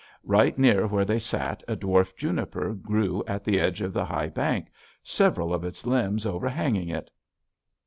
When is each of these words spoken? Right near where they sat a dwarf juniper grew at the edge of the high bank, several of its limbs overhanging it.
Right 0.23 0.57
near 0.57 0.87
where 0.87 1.05
they 1.05 1.19
sat 1.19 1.61
a 1.67 1.75
dwarf 1.75 2.15
juniper 2.15 2.73
grew 2.73 3.23
at 3.27 3.43
the 3.43 3.59
edge 3.59 3.81
of 3.81 3.93
the 3.93 4.03
high 4.05 4.29
bank, 4.29 4.69
several 5.03 5.53
of 5.53 5.63
its 5.63 5.85
limbs 5.85 6.25
overhanging 6.25 6.89
it. 6.89 7.11